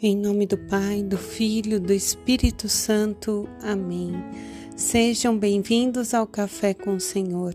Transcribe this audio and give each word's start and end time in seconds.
Em 0.00 0.16
nome 0.16 0.46
do 0.46 0.56
Pai, 0.56 1.02
do 1.02 1.18
Filho, 1.18 1.80
do 1.80 1.92
Espírito 1.92 2.68
Santo. 2.68 3.48
Amém. 3.60 4.12
Sejam 4.76 5.36
bem-vindos 5.36 6.14
ao 6.14 6.24
Café 6.24 6.72
com 6.72 6.94
o 6.94 7.00
Senhor. 7.00 7.52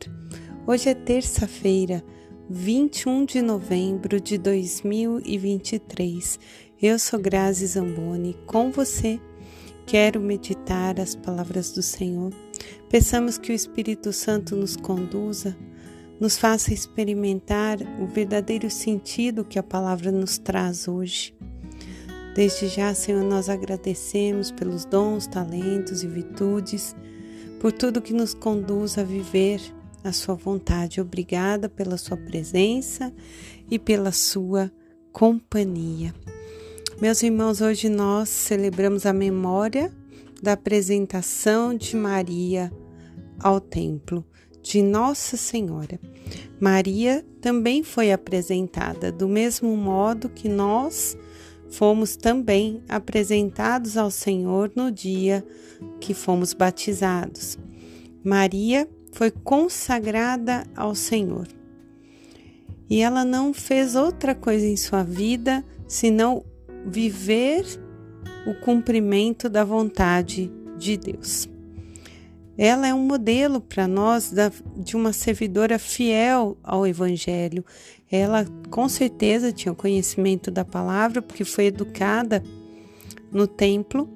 Hoje 0.67 0.89
é 0.89 0.93
terça-feira, 0.93 2.03
21 2.49 3.23
de 3.23 3.41
novembro 3.41 4.19
de 4.19 4.37
2023. 4.37 6.37
Eu 6.81 6.99
sou 6.99 7.17
Grazi 7.17 7.65
Zamboni, 7.65 8.35
com 8.45 8.71
você. 8.71 9.21
Quero 9.87 10.19
meditar 10.19 10.99
as 10.99 11.15
palavras 11.15 11.71
do 11.71 11.81
Senhor. 11.81 12.33
Peçamos 12.89 13.37
que 13.37 13.53
o 13.53 13.55
Espírito 13.55 14.11
Santo 14.11 14.57
nos 14.57 14.75
conduza, 14.75 15.55
nos 16.19 16.37
faça 16.37 16.73
experimentar 16.73 17.77
o 18.01 18.05
verdadeiro 18.05 18.69
sentido 18.69 19.45
que 19.45 19.57
a 19.57 19.63
palavra 19.63 20.11
nos 20.11 20.37
traz 20.37 20.89
hoje. 20.89 21.33
Desde 22.35 22.67
já, 22.67 22.93
Senhor, 22.95 23.23
nós 23.23 23.47
agradecemos 23.47 24.49
pelos 24.51 24.85
dons, 24.85 25.27
talentos 25.27 26.03
e 26.03 26.07
virtudes, 26.07 26.95
por 27.59 27.71
tudo 27.71 28.01
que 28.01 28.13
nos 28.13 28.33
conduz 28.33 28.97
a 28.97 29.03
viver 29.03 29.61
a 30.03 30.11
Sua 30.11 30.33
vontade. 30.33 30.99
Obrigada 30.99 31.69
pela 31.69 31.95
Sua 31.95 32.17
presença 32.17 33.13
e 33.69 33.77
pela 33.77 34.11
Sua 34.11 34.71
companhia. 35.11 36.13
Meus 36.99 37.21
irmãos, 37.21 37.61
hoje 37.61 37.87
nós 37.87 38.29
celebramos 38.29 39.05
a 39.05 39.13
memória 39.13 39.93
da 40.41 40.53
apresentação 40.53 41.75
de 41.75 41.95
Maria 41.95 42.71
ao 43.39 43.61
templo 43.61 44.25
de 44.63 44.81
Nossa 44.81 45.37
Senhora. 45.37 45.99
Maria 46.59 47.23
também 47.41 47.83
foi 47.83 48.11
apresentada 48.11 49.11
do 49.11 49.27
mesmo 49.27 49.75
modo 49.77 50.29
que 50.29 50.49
nós 50.49 51.15
fomos 51.73 52.15
também 52.15 52.83
apresentados 52.87 53.97
ao 53.97 54.11
Senhor 54.11 54.71
no 54.75 54.91
dia 54.91 55.43
que 55.99 56.13
fomos 56.13 56.53
batizados. 56.53 57.57
Maria 58.23 58.87
foi 59.11 59.31
consagrada 59.31 60.65
ao 60.75 60.93
Senhor. 60.93 61.47
E 62.87 63.01
ela 63.01 63.25
não 63.25 63.53
fez 63.53 63.95
outra 63.95 64.35
coisa 64.35 64.65
em 64.65 64.77
sua 64.77 65.03
vida 65.03 65.65
senão 65.87 66.45
viver 66.85 67.65
o 68.45 68.53
cumprimento 68.63 69.49
da 69.49 69.63
vontade 69.63 70.51
de 70.77 70.95
Deus. 70.95 71.52
Ela 72.57 72.87
é 72.87 72.93
um 72.93 73.05
modelo 73.05 73.59
para 73.59 73.87
nós 73.87 74.31
da, 74.31 74.51
de 74.77 74.95
uma 74.95 75.11
servidora 75.11 75.79
fiel 75.79 76.57
ao 76.63 76.85
Evangelho. 76.85 77.65
Ela 78.11 78.45
com 78.69 78.87
certeza 78.87 79.51
tinha 79.51 79.73
conhecimento 79.73 80.51
da 80.51 80.63
palavra, 80.63 81.21
porque 81.21 81.43
foi 81.43 81.65
educada 81.65 82.43
no 83.31 83.47
templo. 83.47 84.07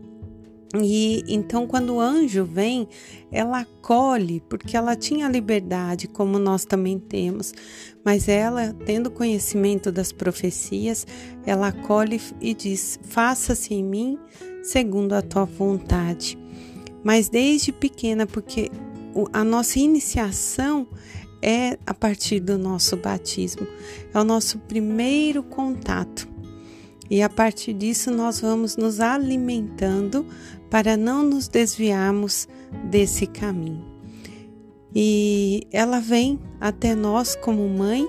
E 0.79 1.23
então, 1.27 1.65
quando 1.65 1.95
o 1.95 1.99
anjo 1.99 2.43
vem, 2.43 2.87
ela 3.31 3.61
acolhe, 3.61 4.43
porque 4.47 4.77
ela 4.77 4.95
tinha 4.95 5.27
liberdade, 5.27 6.07
como 6.07 6.37
nós 6.37 6.65
também 6.65 6.99
temos. 6.99 7.53
Mas 8.05 8.27
ela, 8.27 8.75
tendo 8.85 9.09
conhecimento 9.09 9.91
das 9.91 10.11
profecias, 10.11 11.07
ela 11.43 11.69
acolhe 11.69 12.21
e 12.39 12.53
diz: 12.53 12.99
Faça-se 13.01 13.73
em 13.73 13.83
mim 13.83 14.19
segundo 14.61 15.13
a 15.13 15.21
tua 15.21 15.45
vontade 15.45 16.37
mas 17.07 17.29
desde 17.29 17.71
pequena, 17.71 18.27
porque 18.27 18.69
a 19.31 19.41
nossa 19.41 19.79
iniciação 19.79 20.85
é 21.41 21.79
a 21.85 21.93
partir 21.93 22.41
do 22.41 22.57
nosso 22.57 22.97
batismo, 22.97 23.65
é 24.13 24.19
o 24.19 24.25
nosso 24.25 24.59
primeiro 24.59 25.41
contato. 25.41 26.27
E 27.09 27.21
a 27.21 27.29
partir 27.29 27.71
disso 27.71 28.11
nós 28.11 28.41
vamos 28.41 28.75
nos 28.75 28.99
alimentando 28.99 30.25
para 30.69 30.97
não 30.97 31.23
nos 31.23 31.47
desviarmos 31.47 32.45
desse 32.91 33.25
caminho. 33.25 33.85
E 34.93 35.65
ela 35.71 36.01
vem 36.01 36.37
até 36.59 36.93
nós 36.93 37.37
como 37.37 37.69
mãe 37.69 38.05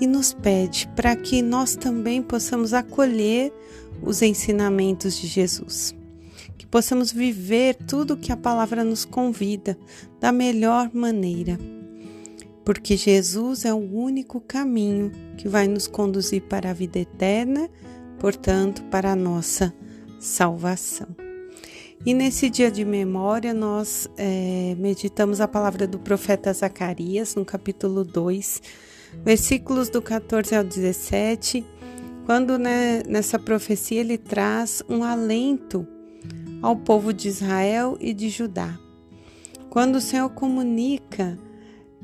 e 0.00 0.06
nos 0.08 0.32
pede 0.32 0.88
para 0.96 1.14
que 1.14 1.42
nós 1.42 1.76
também 1.76 2.22
possamos 2.22 2.74
acolher 2.74 3.52
os 4.02 4.20
ensinamentos 4.20 5.16
de 5.16 5.28
Jesus 5.28 5.96
que 6.58 6.66
possamos 6.66 7.12
viver 7.12 7.76
tudo 7.76 8.16
que 8.16 8.32
a 8.32 8.36
palavra 8.36 8.82
nos 8.82 9.04
convida 9.04 9.78
da 10.20 10.32
melhor 10.32 10.90
maneira. 10.92 11.58
Porque 12.64 12.96
Jesus 12.96 13.64
é 13.64 13.72
o 13.72 13.78
único 13.78 14.40
caminho 14.40 15.12
que 15.38 15.48
vai 15.48 15.68
nos 15.68 15.86
conduzir 15.86 16.42
para 16.42 16.70
a 16.70 16.74
vida 16.74 16.98
eterna, 16.98 17.70
portanto, 18.18 18.82
para 18.90 19.12
a 19.12 19.16
nossa 19.16 19.72
salvação. 20.18 21.08
E 22.04 22.12
nesse 22.12 22.50
dia 22.50 22.70
de 22.70 22.84
memória, 22.84 23.54
nós 23.54 24.08
é, 24.16 24.74
meditamos 24.78 25.40
a 25.40 25.48
palavra 25.48 25.86
do 25.86 25.98
profeta 25.98 26.52
Zacarias, 26.52 27.34
no 27.34 27.44
capítulo 27.44 28.04
2, 28.04 28.62
versículos 29.24 29.88
do 29.88 30.02
14 30.02 30.54
ao 30.54 30.64
17, 30.64 31.64
quando 32.26 32.58
né, 32.58 33.02
nessa 33.08 33.38
profecia 33.38 34.00
ele 34.00 34.18
traz 34.18 34.82
um 34.88 35.02
alento 35.02 35.86
ao 36.62 36.76
povo 36.76 37.12
de 37.12 37.28
Israel 37.28 37.96
e 38.00 38.12
de 38.12 38.28
Judá. 38.28 38.78
Quando 39.70 39.96
o 39.96 40.00
Senhor 40.00 40.30
comunica 40.30 41.38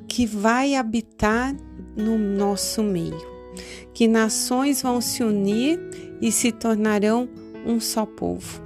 que 0.07 0.27
vai 0.27 0.75
habitar 0.75 1.55
no 1.97 2.19
nosso 2.19 2.83
meio, 2.83 3.35
que 3.93 4.07
nações 4.07 4.83
vão 4.83 5.01
se 5.01 5.23
unir 5.23 5.81
e 6.21 6.31
se 6.31 6.53
tornarão 6.53 7.29
um 7.67 7.81
só 7.81 8.05
povo. 8.05 8.63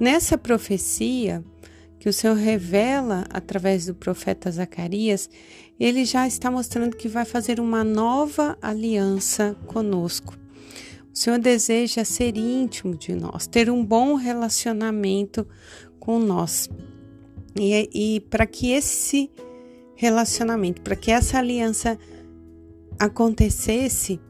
Nessa 0.00 0.36
profecia 0.38 1.44
que 1.98 2.08
o 2.08 2.12
Senhor 2.12 2.36
revela 2.36 3.24
através 3.30 3.86
do 3.86 3.94
profeta 3.94 4.50
Zacarias, 4.50 5.28
ele 5.78 6.04
já 6.04 6.26
está 6.26 6.50
mostrando 6.50 6.96
que 6.96 7.08
vai 7.08 7.24
fazer 7.24 7.60
uma 7.60 7.84
nova 7.84 8.56
aliança 8.62 9.56
conosco. 9.66 10.36
O 11.18 11.20
Senhor 11.20 11.40
deseja 11.40 12.04
ser 12.04 12.36
íntimo 12.36 12.96
de 12.96 13.12
nós, 13.12 13.48
ter 13.48 13.68
um 13.68 13.84
bom 13.84 14.14
relacionamento 14.14 15.44
com 15.98 16.16
nós. 16.16 16.70
E, 17.58 17.90
e 17.92 18.20
para 18.20 18.46
que 18.46 18.70
esse 18.70 19.28
relacionamento, 19.96 20.80
para 20.80 20.94
que 20.94 21.10
essa 21.10 21.38
aliança 21.38 21.98
acontecesse, 23.00 24.20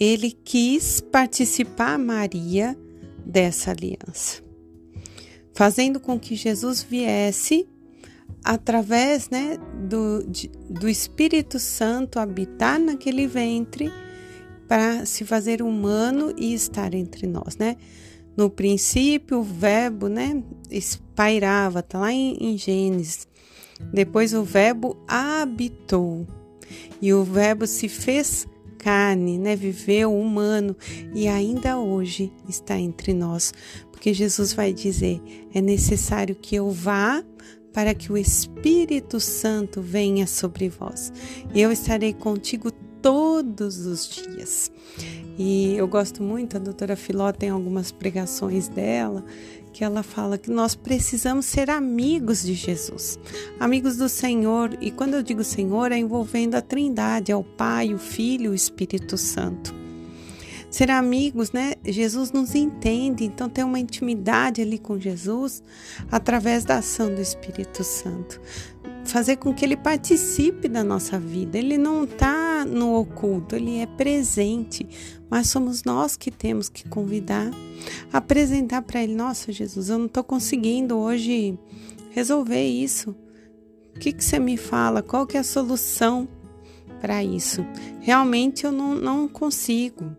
ele 0.00 0.32
quis 0.32 1.00
participar, 1.00 2.00
Maria, 2.00 2.76
dessa 3.24 3.70
aliança, 3.70 4.42
fazendo 5.52 6.00
com 6.00 6.18
que 6.18 6.34
Jesus 6.34 6.82
viesse 6.82 7.64
através 8.44 9.30
né, 9.30 9.56
do, 9.88 10.24
de, 10.26 10.48
do 10.68 10.88
Espírito 10.88 11.60
Santo 11.60 12.18
habitar 12.18 12.80
naquele 12.80 13.28
ventre 13.28 13.88
para 14.68 15.04
se 15.04 15.24
fazer 15.24 15.62
humano 15.62 16.32
e 16.36 16.54
estar 16.54 16.94
entre 16.94 17.26
nós, 17.26 17.56
né? 17.56 17.76
No 18.36 18.50
princípio, 18.50 19.38
o 19.38 19.42
verbo, 19.42 20.08
né, 20.08 20.42
espairava, 20.70 21.82
tá 21.82 22.00
lá 22.00 22.12
em, 22.12 22.36
em 22.40 22.58
Gênesis. 22.58 23.28
Depois 23.92 24.34
o 24.34 24.42
verbo 24.42 24.96
habitou 25.06 26.26
e 27.00 27.12
o 27.12 27.22
verbo 27.22 27.66
se 27.66 27.88
fez 27.88 28.46
carne, 28.78 29.38
né, 29.38 29.54
viveu 29.56 30.14
humano 30.14 30.76
e 31.14 31.28
ainda 31.28 31.78
hoje 31.78 32.32
está 32.48 32.78
entre 32.78 33.14
nós, 33.14 33.52
porque 33.90 34.12
Jesus 34.12 34.52
vai 34.52 34.72
dizer: 34.72 35.20
é 35.54 35.60
necessário 35.60 36.34
que 36.34 36.56
eu 36.56 36.70
vá 36.70 37.24
para 37.72 37.94
que 37.94 38.12
o 38.12 38.16
Espírito 38.16 39.18
Santo 39.18 39.82
venha 39.82 40.26
sobre 40.26 40.68
vós. 40.68 41.12
E 41.52 41.60
eu 41.60 41.72
estarei 41.72 42.12
contigo 42.12 42.70
todos 43.04 43.84
os 43.84 44.08
dias. 44.08 44.72
E 45.38 45.76
eu 45.76 45.86
gosto 45.86 46.22
muito, 46.22 46.56
a 46.56 46.58
doutora 46.58 46.96
Filó 46.96 47.30
tem 47.32 47.50
algumas 47.50 47.92
pregações 47.92 48.66
dela, 48.66 49.22
que 49.74 49.84
ela 49.84 50.02
fala 50.02 50.38
que 50.38 50.50
nós 50.50 50.74
precisamos 50.74 51.44
ser 51.44 51.68
amigos 51.68 52.42
de 52.42 52.54
Jesus, 52.54 53.18
amigos 53.60 53.98
do 53.98 54.08
Senhor. 54.08 54.78
E 54.80 54.90
quando 54.90 55.12
eu 55.12 55.22
digo 55.22 55.44
Senhor, 55.44 55.92
é 55.92 55.98
envolvendo 55.98 56.54
a 56.54 56.62
Trindade, 56.62 57.30
é 57.30 57.36
o 57.36 57.44
Pai, 57.44 57.92
o 57.92 57.98
Filho 57.98 58.46
e 58.46 58.48
o 58.48 58.54
Espírito 58.54 59.18
Santo. 59.18 59.83
Ser 60.74 60.90
amigos, 60.90 61.52
né? 61.52 61.74
Jesus 61.84 62.32
nos 62.32 62.52
entende, 62.52 63.24
então 63.24 63.48
ter 63.48 63.62
uma 63.62 63.78
intimidade 63.78 64.60
ali 64.60 64.76
com 64.76 64.98
Jesus 64.98 65.62
através 66.10 66.64
da 66.64 66.78
ação 66.78 67.14
do 67.14 67.20
Espírito 67.20 67.84
Santo 67.84 68.40
fazer 69.04 69.36
com 69.36 69.54
que 69.54 69.64
ele 69.64 69.76
participe 69.76 70.66
da 70.66 70.82
nossa 70.82 71.16
vida. 71.16 71.56
Ele 71.56 71.78
não 71.78 72.02
está 72.02 72.64
no 72.64 72.98
oculto, 72.98 73.54
ele 73.54 73.78
é 73.78 73.86
presente, 73.86 74.84
mas 75.30 75.48
somos 75.48 75.84
nós 75.84 76.16
que 76.16 76.28
temos 76.28 76.68
que 76.68 76.88
convidar, 76.88 77.52
apresentar 78.12 78.82
para 78.82 79.00
ele: 79.00 79.14
Nossa, 79.14 79.52
Jesus, 79.52 79.90
eu 79.90 79.98
não 79.98 80.06
estou 80.06 80.24
conseguindo 80.24 80.96
hoje 80.96 81.56
resolver 82.10 82.66
isso. 82.66 83.14
O 83.94 84.00
que, 84.00 84.12
que 84.12 84.24
você 84.24 84.40
me 84.40 84.56
fala? 84.56 85.04
Qual 85.04 85.24
que 85.24 85.36
é 85.36 85.40
a 85.40 85.44
solução 85.44 86.26
para 87.00 87.22
isso? 87.22 87.64
Realmente 88.00 88.64
eu 88.64 88.72
não, 88.72 88.96
não 88.96 89.28
consigo. 89.28 90.16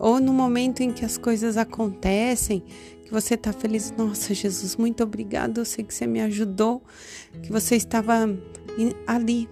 Ou 0.00 0.18
no 0.18 0.32
momento 0.32 0.80
em 0.80 0.90
que 0.90 1.04
as 1.04 1.18
coisas 1.18 1.58
acontecem, 1.58 2.64
que 3.04 3.12
você 3.12 3.34
está 3.34 3.52
feliz, 3.52 3.92
nossa 3.96 4.32
Jesus, 4.32 4.74
muito 4.76 5.04
obrigado, 5.04 5.58
eu 5.58 5.64
sei 5.64 5.84
que 5.84 5.92
você 5.92 6.06
me 6.06 6.20
ajudou, 6.22 6.82
que 7.42 7.52
você 7.52 7.76
estava 7.76 8.28
ali 9.06 9.48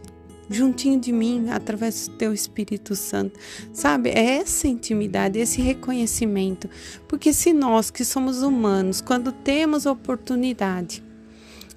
juntinho 0.50 0.98
de 0.98 1.12
mim 1.12 1.50
através 1.50 2.08
do 2.08 2.16
teu 2.16 2.32
Espírito 2.32 2.96
Santo. 2.96 3.38
Sabe? 3.72 4.08
É 4.08 4.38
essa 4.38 4.66
intimidade, 4.66 5.38
esse 5.38 5.60
reconhecimento. 5.60 6.68
Porque 7.06 7.32
se 7.32 7.52
nós 7.52 7.90
que 7.90 8.04
somos 8.04 8.42
humanos, 8.42 9.02
quando 9.02 9.30
temos 9.30 9.84
oportunidade 9.84 11.04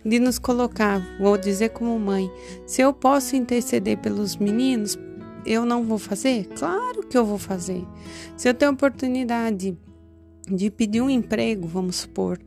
de 0.05 0.17
nos 0.17 0.39
colocar, 0.39 1.05
vou 1.19 1.37
dizer 1.37 1.69
como 1.69 1.99
mãe, 1.99 2.31
se 2.65 2.81
eu 2.81 2.93
posso 2.93 3.35
interceder 3.35 3.97
pelos 3.97 4.35
meninos, 4.37 4.97
eu 5.45 5.65
não 5.65 5.83
vou 5.83 5.97
fazer? 5.97 6.47
Claro 6.55 7.07
que 7.07 7.17
eu 7.17 7.25
vou 7.25 7.37
fazer. 7.37 7.85
Se 8.37 8.49
eu 8.49 8.53
tenho 8.53 8.71
oportunidade 8.71 9.77
de 10.47 10.69
pedir 10.69 11.01
um 11.01 11.09
emprego, 11.09 11.67
vamos 11.67 11.97
supor, 11.97 12.39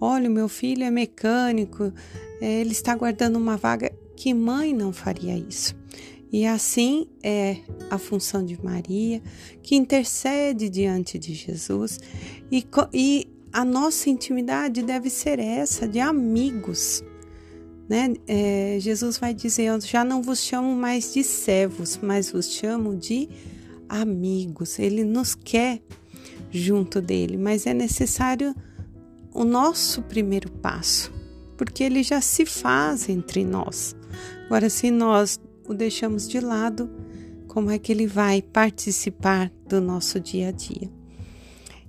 olha, 0.00 0.28
o 0.28 0.32
meu 0.32 0.48
filho 0.48 0.84
é 0.84 0.90
mecânico, 0.90 1.92
é, 2.40 2.60
ele 2.60 2.72
está 2.72 2.94
guardando 2.94 3.36
uma 3.36 3.56
vaga, 3.56 3.90
que 4.16 4.32
mãe 4.32 4.72
não 4.74 4.92
faria 4.92 5.36
isso? 5.36 5.74
E 6.32 6.46
assim 6.46 7.06
é 7.22 7.58
a 7.90 7.98
função 7.98 8.44
de 8.44 8.58
Maria, 8.64 9.22
que 9.62 9.76
intercede 9.76 10.70
diante 10.70 11.18
de 11.18 11.34
Jesus, 11.34 12.00
e, 12.50 12.66
e 12.92 13.28
a 13.52 13.64
nossa 13.64 14.08
intimidade 14.08 14.82
deve 14.82 15.10
ser 15.10 15.38
essa, 15.38 15.86
de 15.86 16.00
amigos. 16.00 17.04
Né? 17.92 18.14
É, 18.26 18.78
Jesus 18.80 19.18
vai 19.18 19.34
dizer: 19.34 19.64
Eu 19.64 19.78
já 19.78 20.02
não 20.02 20.22
vos 20.22 20.38
chamo 20.38 20.74
mais 20.74 21.12
de 21.12 21.22
servos, 21.22 22.00
mas 22.02 22.30
vos 22.30 22.50
chamo 22.50 22.96
de 22.96 23.28
amigos. 23.86 24.78
Ele 24.78 25.04
nos 25.04 25.34
quer 25.34 25.82
junto 26.50 27.02
dele, 27.02 27.36
mas 27.36 27.66
é 27.66 27.74
necessário 27.74 28.54
o 29.34 29.44
nosso 29.44 30.00
primeiro 30.00 30.50
passo, 30.50 31.12
porque 31.54 31.84
ele 31.84 32.02
já 32.02 32.22
se 32.22 32.46
faz 32.46 33.10
entre 33.10 33.44
nós. 33.44 33.94
Agora, 34.46 34.70
se 34.70 34.90
nós 34.90 35.38
o 35.68 35.74
deixamos 35.74 36.26
de 36.26 36.40
lado, 36.40 36.88
como 37.46 37.70
é 37.70 37.78
que 37.78 37.92
ele 37.92 38.06
vai 38.06 38.40
participar 38.40 39.52
do 39.68 39.82
nosso 39.82 40.18
dia 40.18 40.48
a 40.48 40.50
dia? 40.50 40.90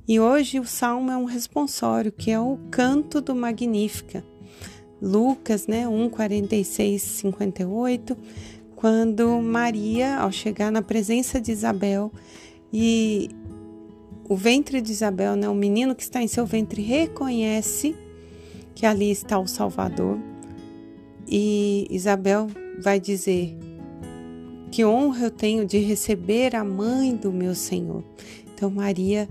E 0.06 0.20
hoje 0.20 0.60
o 0.60 0.66
salmo 0.66 1.12
é 1.12 1.16
um 1.16 1.24
responsório, 1.24 2.12
que 2.12 2.30
é 2.30 2.38
o 2.38 2.58
canto 2.70 3.22
do 3.22 3.34
Magnífica. 3.34 4.33
Lucas, 5.04 5.68
né, 5.68 5.86
1, 5.86 6.10
46, 6.10 7.02
58, 7.02 8.18
quando 8.74 9.42
Maria, 9.42 10.16
ao 10.16 10.32
chegar 10.32 10.72
na 10.72 10.82
presença 10.82 11.42
de 11.42 11.52
Isabel, 11.52 12.10
e 12.72 13.30
o 14.30 14.36
ventre 14.38 14.82
de 14.82 14.94
Isabel, 14.94 15.36
né, 15.36 15.50
o 15.50 15.54
menino 15.54 15.94
que 15.94 16.04
está 16.04 16.22
em 16.22 16.28
seu 16.28 16.46
ventre, 16.46 16.82
reconhece 16.82 17.94
que 18.74 18.86
ali 18.86 19.12
está 19.12 19.38
o 19.38 19.46
Salvador, 19.46 20.18
e 21.28 21.86
Isabel 21.90 22.48
vai 22.82 22.98
dizer: 22.98 23.58
Que 24.72 24.86
honra 24.86 25.26
eu 25.26 25.32
tenho 25.32 25.66
de 25.66 25.80
receber 25.80 26.56
a 26.56 26.64
mãe 26.64 27.14
do 27.14 27.32
meu 27.32 27.54
Senhor. 27.54 28.04
Então, 28.54 28.70
Maria 28.70 29.28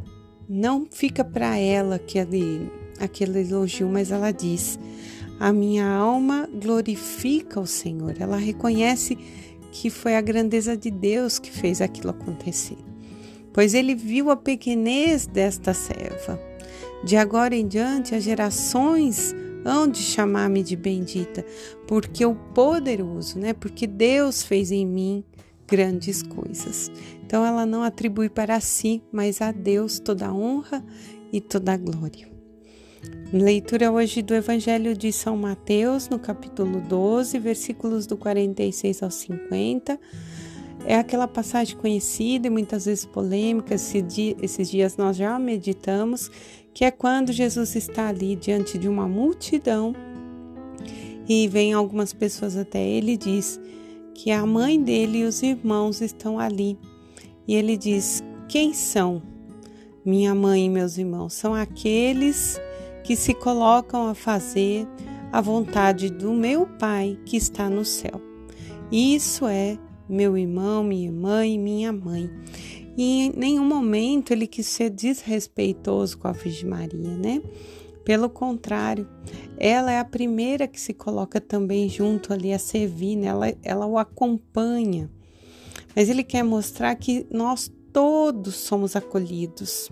não 0.46 0.86
fica 0.90 1.24
para 1.24 1.56
ela 1.56 1.96
aquele, 1.96 2.70
aquele 3.00 3.40
elogio, 3.40 3.88
mas 3.88 4.10
ela 4.10 4.32
diz: 4.32 4.78
A 5.38 5.52
minha 5.52 5.86
alma 5.86 6.48
glorifica 6.52 7.60
o 7.60 7.66
Senhor. 7.66 8.14
Ela 8.18 8.36
reconhece 8.36 9.18
que 9.72 9.90
foi 9.90 10.14
a 10.14 10.20
grandeza 10.20 10.76
de 10.76 10.90
Deus 10.90 11.38
que 11.38 11.50
fez 11.50 11.80
aquilo 11.80 12.10
acontecer. 12.10 12.78
Pois 13.52 13.74
ele 13.74 13.94
viu 13.94 14.30
a 14.30 14.36
pequenez 14.36 15.26
desta 15.26 15.74
serva. 15.74 16.40
De 17.04 17.16
agora 17.16 17.54
em 17.56 17.66
diante, 17.66 18.14
as 18.14 18.22
gerações 18.22 19.34
hão 19.64 19.88
de 19.88 19.98
chamar-me 19.98 20.62
de 20.62 20.76
bendita, 20.76 21.44
porque 21.86 22.24
o 22.24 22.34
poderoso, 22.34 23.38
né? 23.38 23.52
Porque 23.52 23.86
Deus 23.86 24.42
fez 24.42 24.70
em 24.70 24.86
mim 24.86 25.24
grandes 25.66 26.22
coisas. 26.22 26.90
Então 27.24 27.44
ela 27.44 27.64
não 27.64 27.82
atribui 27.82 28.28
para 28.28 28.60
si, 28.60 29.02
mas 29.10 29.40
a 29.40 29.52
Deus 29.52 29.98
toda 29.98 30.26
a 30.26 30.34
honra 30.34 30.84
e 31.32 31.40
toda 31.40 31.72
a 31.72 31.76
glória. 31.76 32.30
Leitura 33.32 33.90
hoje 33.90 34.20
do 34.20 34.34
Evangelho 34.34 34.94
de 34.94 35.10
São 35.10 35.36
Mateus, 35.36 36.08
no 36.08 36.18
capítulo 36.18 36.80
12, 36.80 37.38
versículos 37.38 38.06
do 38.06 38.16
46 38.16 39.02
ao 39.02 39.10
50. 39.10 39.98
É 40.84 40.96
aquela 40.96 41.26
passagem 41.26 41.76
conhecida 41.76 42.48
e 42.48 42.50
muitas 42.50 42.84
vezes 42.84 43.06
polêmica, 43.06 43.74
esses 43.74 44.70
dias 44.70 44.96
nós 44.96 45.16
já 45.16 45.38
meditamos, 45.38 46.30
que 46.74 46.84
é 46.84 46.90
quando 46.90 47.32
Jesus 47.32 47.74
está 47.74 48.08
ali 48.08 48.36
diante 48.36 48.76
de 48.76 48.88
uma 48.88 49.08
multidão 49.08 49.94
e 51.28 51.48
vem 51.48 51.72
algumas 51.72 52.12
pessoas 52.12 52.56
até 52.56 52.84
ele 52.84 53.12
e 53.12 53.16
diz 53.16 53.60
que 54.14 54.30
a 54.30 54.44
mãe 54.44 54.80
dele 54.82 55.18
e 55.20 55.24
os 55.24 55.42
irmãos 55.42 56.00
estão 56.00 56.38
ali. 56.38 56.78
E 57.46 57.54
ele 57.54 57.76
diz: 57.76 58.22
Quem 58.48 58.74
são 58.74 59.22
minha 60.04 60.34
mãe 60.34 60.66
e 60.66 60.68
meus 60.68 60.98
irmãos? 60.98 61.32
São 61.32 61.54
aqueles 61.54 62.60
que 63.04 63.16
se 63.16 63.34
colocam 63.34 64.08
a 64.08 64.14
fazer 64.14 64.86
a 65.32 65.40
vontade 65.40 66.10
do 66.10 66.32
meu 66.32 66.66
Pai 66.66 67.18
que 67.24 67.36
está 67.36 67.68
no 67.68 67.84
céu. 67.84 68.20
Isso 68.90 69.46
é 69.46 69.78
meu 70.08 70.36
irmão, 70.36 70.84
minha 70.84 71.06
irmã 71.06 71.46
e 71.46 71.58
minha 71.58 71.92
mãe. 71.92 72.30
E 72.96 73.26
em 73.26 73.32
nenhum 73.34 73.64
momento 73.64 74.32
ele 74.32 74.46
quis 74.46 74.66
ser 74.66 74.90
desrespeitoso 74.90 76.18
com 76.18 76.28
a 76.28 76.32
Virgem 76.32 76.68
Maria, 76.68 77.16
né? 77.16 77.40
Pelo 78.04 78.28
contrário, 78.28 79.08
ela 79.56 79.92
é 79.92 79.98
a 79.98 80.04
primeira 80.04 80.66
que 80.66 80.80
se 80.80 80.92
coloca 80.92 81.40
também 81.40 81.88
junto 81.88 82.32
ali 82.32 82.52
a 82.52 82.58
servir, 82.58 83.16
né? 83.16 83.28
ela, 83.28 83.54
ela 83.62 83.86
o 83.86 83.96
acompanha. 83.96 85.08
Mas 85.94 86.08
ele 86.08 86.24
quer 86.24 86.42
mostrar 86.42 86.94
que 86.96 87.26
nós 87.30 87.72
todos 87.92 88.56
somos 88.56 88.96
acolhidos. 88.96 89.88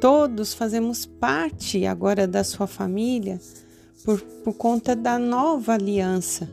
Todos 0.00 0.54
fazemos 0.54 1.04
parte 1.04 1.84
agora 1.84 2.26
da 2.26 2.42
sua 2.42 2.66
família 2.66 3.38
por, 4.02 4.20
por 4.42 4.54
conta 4.54 4.96
da 4.96 5.18
nova 5.18 5.74
aliança. 5.74 6.48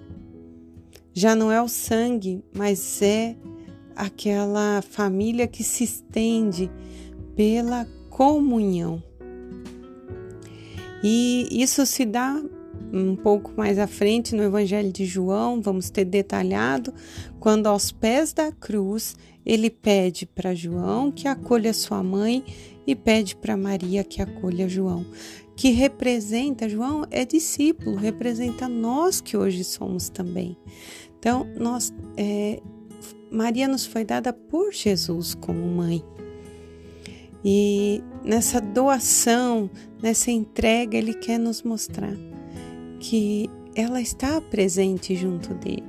Já 1.14 1.34
não 1.34 1.50
é 1.50 1.62
o 1.62 1.70
sangue, 1.70 2.44
mas 2.54 3.02
é 3.02 3.38
aquela 3.96 4.82
família 4.82 5.48
que 5.48 5.64
se 5.64 5.86
estende 5.86 6.70
pela 7.38 7.88
comunhão. 8.10 9.02
E 11.02 11.48
isso 11.50 11.86
se 11.86 12.04
dá 12.04 12.44
um 12.92 13.16
pouco 13.16 13.54
mais 13.56 13.80
à 13.80 13.88
frente 13.88 14.36
no 14.36 14.44
Evangelho 14.44 14.92
de 14.92 15.06
João, 15.06 15.62
vamos 15.62 15.90
ter 15.90 16.06
detalhado, 16.06 16.94
quando 17.40 17.68
aos 17.68 17.92
pés 17.92 18.34
da 18.34 18.52
cruz 18.52 19.16
ele 19.46 19.70
pede 19.70 20.26
para 20.26 20.54
João 20.54 21.12
que 21.12 21.28
acolha 21.28 21.74
sua 21.74 22.04
mãe 22.04 22.44
e 22.88 22.96
pede 22.96 23.36
para 23.36 23.58
Maria 23.58 24.04
que 24.04 24.22
acolha 24.22 24.70
João, 24.70 25.06
que 25.58 25.72
representa, 25.72 26.70
João 26.70 27.06
é 27.12 27.26
discípulo, 27.26 27.98
representa 27.98 28.70
nós 28.70 29.20
que 29.20 29.36
hoje 29.36 29.64
somos 29.66 30.08
também. 30.08 30.58
Então, 31.20 31.46
nós 31.58 31.94
é, 32.16 32.62
Maria 33.30 33.68
nos 33.68 33.86
foi 33.86 34.06
dada 34.06 34.32
por 34.32 34.72
Jesus 34.72 35.36
como 35.36 35.60
mãe. 35.68 36.04
E 37.44 38.02
nessa 38.24 38.60
doação, 38.60 39.70
nessa 40.02 40.32
entrega, 40.32 40.98
Ele 40.98 41.14
quer 41.14 41.38
nos 41.38 41.64
mostrar 41.64 42.16
que 43.00 43.50
ela 43.76 44.02
está 44.02 44.42
presente 44.42 45.16
junto 45.16 45.54
dele. 45.54 45.84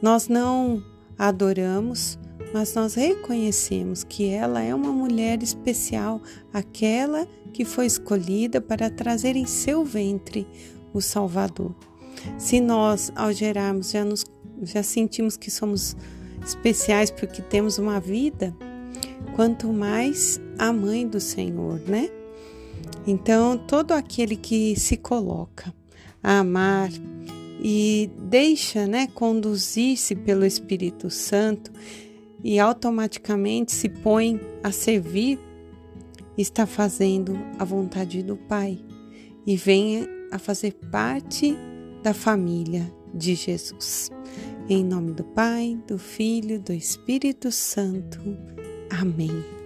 Nós 0.00 0.28
não 0.28 0.82
adoramos, 1.18 2.18
mas 2.52 2.74
nós 2.74 2.94
reconhecemos 2.94 4.04
que 4.04 4.28
ela 4.28 4.62
é 4.62 4.74
uma 4.74 4.92
mulher 4.92 5.42
especial, 5.42 6.20
aquela 6.52 7.26
que 7.52 7.64
foi 7.64 7.86
escolhida 7.86 8.60
para 8.60 8.90
trazer 8.90 9.36
em 9.36 9.46
seu 9.46 9.84
ventre 9.84 10.46
o 10.92 11.00
Salvador. 11.00 11.74
Se 12.38 12.60
nós, 12.60 13.12
ao 13.14 13.32
gerarmos, 13.32 13.90
já 13.90 14.04
nos 14.04 14.24
já 14.62 14.82
sentimos 14.82 15.36
que 15.36 15.50
somos 15.50 15.96
especiais 16.44 17.10
porque 17.10 17.42
temos 17.42 17.78
uma 17.78 17.98
vida, 17.98 18.54
quanto 19.34 19.72
mais 19.72 20.40
a 20.58 20.72
mãe 20.72 21.06
do 21.06 21.20
Senhor, 21.20 21.80
né? 21.80 22.08
Então, 23.06 23.58
todo 23.58 23.92
aquele 23.92 24.36
que 24.36 24.78
se 24.78 24.96
coloca 24.96 25.74
a 26.22 26.38
amar 26.38 26.90
e 27.60 28.10
deixa, 28.28 28.86
né, 28.86 29.08
conduzir-se 29.08 30.14
pelo 30.14 30.44
Espírito 30.44 31.10
Santo 31.10 31.72
e 32.44 32.58
automaticamente 32.58 33.72
se 33.72 33.88
põe 33.88 34.40
a 34.62 34.72
servir, 34.72 35.38
está 36.36 36.66
fazendo 36.66 37.36
a 37.58 37.64
vontade 37.64 38.22
do 38.22 38.36
Pai 38.36 38.78
e 39.46 39.56
venha 39.56 40.08
a 40.30 40.38
fazer 40.38 40.72
parte 40.90 41.56
da 42.02 42.14
família 42.14 42.92
de 43.14 43.34
Jesus. 43.34 44.10
Em 44.68 44.84
nome 44.84 45.12
do 45.12 45.24
Pai, 45.24 45.78
do 45.86 45.98
Filho, 45.98 46.60
do 46.60 46.72
Espírito 46.72 47.50
Santo. 47.50 48.18
Amém. 48.90 49.61